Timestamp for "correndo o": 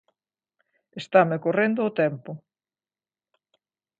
1.45-1.95